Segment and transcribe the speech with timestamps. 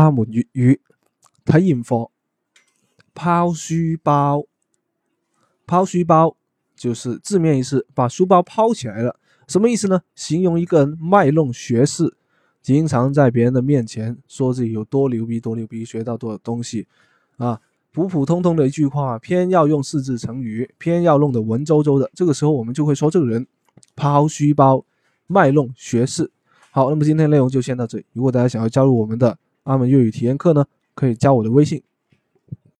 [0.00, 0.78] 阿门粤语
[1.44, 2.10] 体验课，
[3.14, 4.44] 抛书包，
[5.66, 6.36] 抛书包
[6.76, 9.18] 就是字面意思，把书包抛起来了，
[9.48, 10.02] 什么意思呢？
[10.14, 12.14] 形容一个人卖弄学识，
[12.60, 16.86] 经常在别人的面前说自己有多牛逼，多牛逼，学到多少东西
[17.38, 17.58] 啊！
[17.90, 22.10] 普普通通的一句话，偏要用四字成语，偏要弄得文绉绉的。
[22.12, 23.46] 这个时候，我们就会说这个人
[23.94, 24.84] 抛书包，
[25.26, 26.30] 卖弄学识。
[26.70, 28.04] 好，那么今天内容就先到这里。
[28.12, 31.82] 如果大家想要加入我们的，阿门粤语体验课呢，可以加我的微信。